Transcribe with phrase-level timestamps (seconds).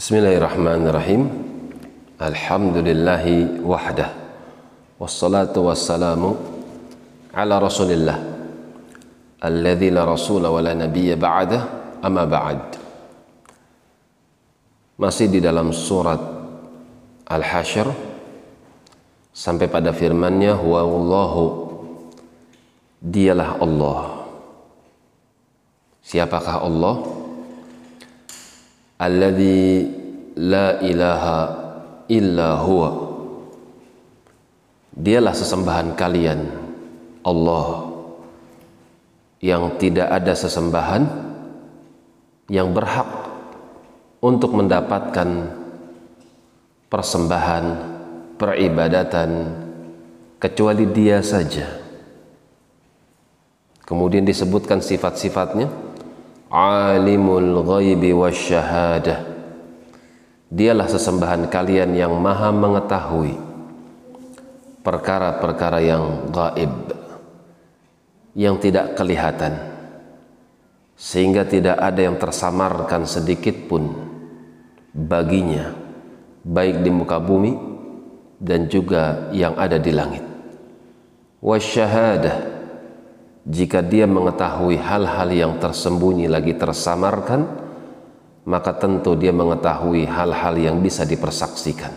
[0.00, 1.28] Bismillahirrahmanirrahim.
[2.16, 4.08] Alhamdulillahi wahdah.
[4.96, 6.40] Wassalatu wassalamu
[7.36, 8.16] ala Rasulillah
[9.44, 11.60] alladzi la rasula wa la nabiyya ba'dah
[12.00, 12.80] amma ba'd.
[14.96, 16.16] Masih di dalam surat
[17.28, 17.92] Al-Hasyr
[19.36, 21.44] sampai pada firman-Nya huwa Allahu
[23.04, 24.00] dialah Allah.
[26.00, 27.19] Siapakah Allah?
[29.00, 29.88] Alladzi
[30.36, 31.38] la ilaha
[32.12, 32.90] illa huwa.
[34.92, 36.40] Dialah sesembahan kalian
[37.24, 37.88] Allah.
[39.40, 41.02] Yang tidak ada sesembahan
[42.52, 43.08] yang berhak
[44.20, 45.48] untuk mendapatkan
[46.92, 47.64] persembahan
[48.36, 49.30] peribadatan
[50.36, 51.64] kecuali dia saja.
[53.80, 55.89] Kemudian disebutkan sifat-sifatnya
[56.50, 59.22] alimul ghaibi wasyahadah
[60.50, 63.38] dialah sesembahan kalian yang maha mengetahui
[64.82, 66.74] perkara-perkara yang gaib
[68.34, 69.54] yang tidak kelihatan
[70.98, 73.94] sehingga tidak ada yang tersamarkan sedikit pun
[74.90, 75.70] baginya
[76.42, 77.54] baik di muka bumi
[78.40, 80.24] dan juga yang ada di langit.
[81.40, 82.59] Wasyahadah
[83.46, 87.70] jika dia mengetahui hal-hal yang tersembunyi lagi tersamarkan
[88.44, 91.92] maka tentu dia mengetahui hal-hal yang bisa dipersaksikan.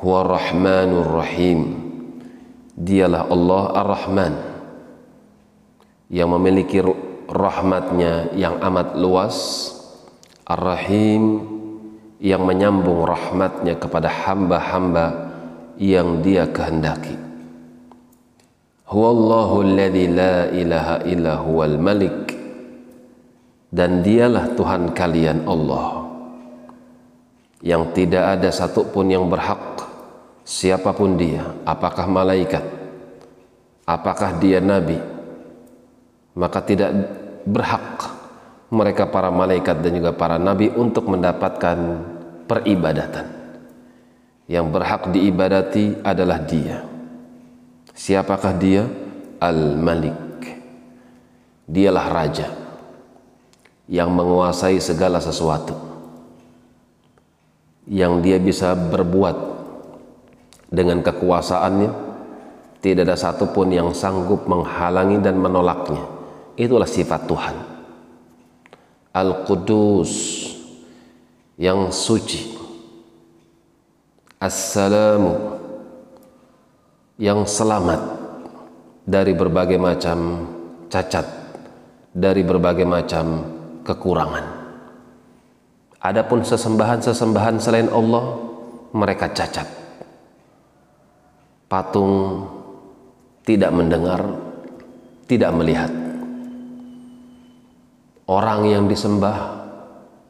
[0.00, 1.60] Huwa rahmanur rahim.
[2.76, 4.34] Dialah Allah ar-Rahman
[6.12, 6.84] yang memiliki
[7.24, 9.72] rahmatnya yang amat luas
[10.44, 11.42] Ar-Rahim
[12.20, 15.06] yang menyambung rahmatnya kepada hamba-hamba
[15.80, 17.25] yang dia kehendaki
[18.96, 22.32] Huwallahu alladhi la ilaha illa huwal malik.
[23.68, 26.08] Dan dialah Tuhan kalian Allah.
[27.60, 29.84] Yang tidak ada satupun yang berhak
[30.48, 32.62] siapa pun dia apakah malaikat
[33.82, 34.94] apakah dia nabi
[36.38, 36.94] maka tidak
[37.42, 38.14] berhak
[38.70, 41.78] mereka para malaikat dan juga para nabi untuk mendapatkan
[42.46, 43.26] peribadatan.
[44.46, 46.95] Yang berhak diibadati adalah dia
[47.96, 48.84] siapakah dia
[49.40, 50.44] al-malik
[51.64, 52.52] dialah raja
[53.88, 55.72] yang menguasai segala sesuatu
[57.88, 59.36] yang dia bisa berbuat
[60.68, 61.90] dengan kekuasaannya
[62.84, 66.16] tidak ada satupun yang sanggup menghalangi dan menolaknya
[66.56, 67.56] Itulah sifat Tuhan.
[69.12, 70.12] Al-Qudus
[71.60, 72.56] yang suci.
[74.40, 75.60] Assalamu
[77.16, 78.00] yang selamat
[79.08, 80.44] dari berbagai macam
[80.92, 81.24] cacat,
[82.12, 83.24] dari berbagai macam
[83.80, 84.44] kekurangan.
[86.04, 88.24] Adapun sesembahan-sesembahan selain Allah,
[88.92, 89.64] mereka cacat.
[91.66, 92.44] Patung
[93.48, 94.20] tidak mendengar,
[95.24, 95.90] tidak melihat
[98.28, 99.66] orang yang disembah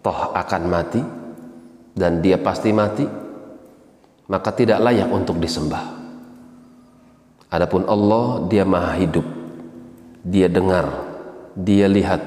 [0.00, 1.02] toh akan mati
[1.98, 3.04] dan dia pasti mati
[4.28, 5.97] maka tidak layak untuk disembah
[7.48, 9.24] adapun Allah dia maha hidup.
[10.24, 11.08] Dia dengar
[11.58, 12.20] dia lihat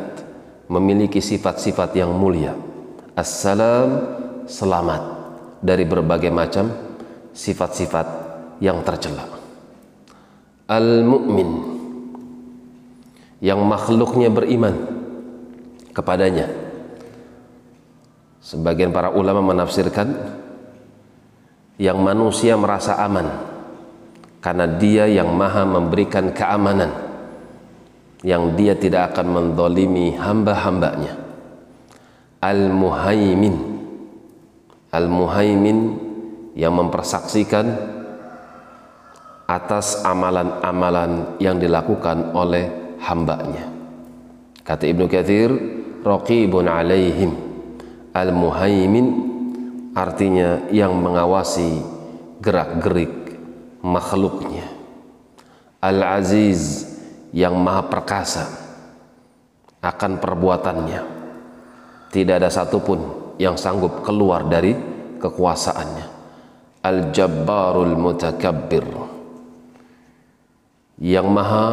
[0.67, 2.55] memiliki sifat-sifat yang mulia.
[3.15, 3.89] Assalam
[4.49, 5.23] selamat.
[5.61, 6.73] Dari berbagai macam
[7.37, 8.07] sifat-sifat
[8.65, 9.29] yang tercela.
[10.65, 11.49] Al-mu'min
[13.45, 14.73] yang makhluknya beriman
[15.93, 16.49] kepadanya.
[18.41, 20.17] Sebagian para ulama menafsirkan
[21.77, 23.50] yang manusia merasa aman
[24.41, 26.89] karena dia yang maha memberikan keamanan
[28.25, 31.13] yang dia tidak akan mendolimi hamba-hambanya.
[32.41, 33.55] Al-Muhaimin.
[34.91, 35.79] Al-Muhaimin
[36.57, 37.65] yang mempersaksikan
[39.45, 43.67] atas amalan-amalan yang dilakukan oleh hambanya.
[44.61, 45.49] Kata Ibnu Katsir
[46.01, 47.31] raqibun alaihim.
[48.11, 49.07] Al-muhaimin
[49.95, 51.79] artinya yang mengawasi
[52.43, 53.20] gerak-gerik
[53.81, 54.65] makhluknya.
[55.81, 56.85] Al-aziz
[57.33, 58.45] yang maha perkasa
[59.81, 61.01] akan perbuatannya.
[62.13, 63.01] Tidak ada satupun
[63.41, 64.77] yang sanggup keluar dari
[65.17, 66.05] kekuasaannya.
[66.81, 68.85] Al-jabbarul mutakabbir
[71.01, 71.65] yang maha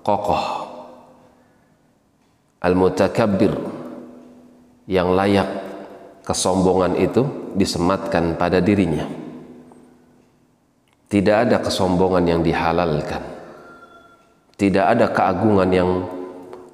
[0.00, 0.44] kokoh.
[2.64, 3.52] Al-mutakabbir
[4.88, 5.48] yang layak
[6.24, 9.27] kesombongan itu disematkan pada dirinya
[11.08, 13.24] tidak ada kesombongan yang dihalalkan.
[14.60, 15.90] Tidak ada keagungan yang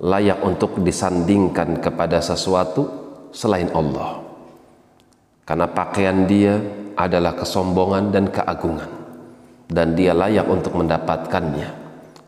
[0.03, 2.91] layak untuk disandingkan kepada sesuatu
[3.31, 4.27] selain Allah.
[5.47, 6.59] Karena pakaian dia
[6.99, 8.91] adalah kesombongan dan keagungan.
[9.71, 11.71] Dan dia layak untuk mendapatkannya.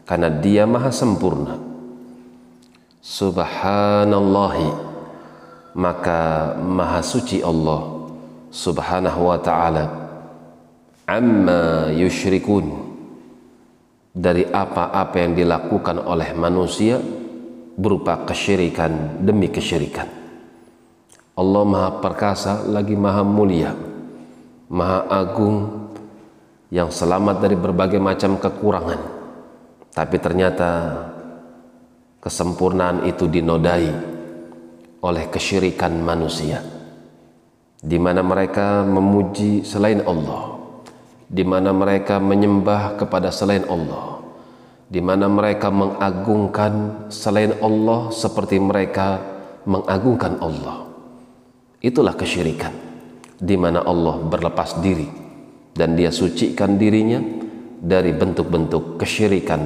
[0.06, 1.58] Karena dia maha sempurna.
[3.02, 4.70] Subhanallahi.
[5.74, 7.96] Maka maha suci Allah
[8.48, 10.05] subhanahu wa ta'ala
[11.06, 12.66] amma yushrikun
[14.10, 16.98] dari apa-apa yang dilakukan oleh manusia
[17.78, 20.10] berupa kesyirikan demi kesyirikan.
[21.36, 23.76] Allah Maha Perkasa lagi Maha Mulia,
[24.72, 25.56] Maha Agung
[26.74, 29.00] yang selamat dari berbagai macam kekurangan.
[29.92, 30.70] Tapi ternyata
[32.18, 33.88] kesempurnaan itu dinodai
[35.04, 36.64] oleh kesyirikan manusia
[37.78, 40.56] di mana mereka memuji selain Allah
[41.26, 44.22] di mana mereka menyembah kepada selain Allah,
[44.86, 49.18] di mana mereka mengagungkan selain Allah seperti mereka
[49.66, 50.86] mengagungkan Allah.
[51.82, 52.72] Itulah kesyirikan,
[53.36, 55.06] di mana Allah berlepas diri
[55.74, 57.20] dan Dia sucikan dirinya
[57.76, 59.60] dari bentuk-bentuk kesyirikan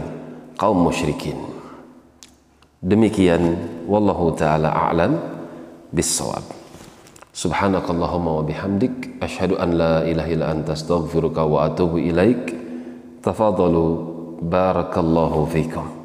[0.59, 1.39] kaum musyrikin.
[2.81, 5.13] Demikian wallahu taala a'lam
[5.93, 6.60] bissawab.
[7.31, 12.59] Subhanakallahumma wa bihamdik asyhadu an la ilaha illa anta astaghfiruka wa atubu ilaik.
[13.23, 13.87] Tafadalu
[14.43, 16.00] barakallahu fikum.